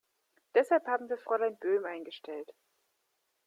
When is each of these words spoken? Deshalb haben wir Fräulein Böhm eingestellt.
Deshalb 0.55 0.87
haben 0.87 1.09
wir 1.09 1.19
Fräulein 1.19 1.57
Böhm 1.59 1.85
eingestellt. 1.85 2.51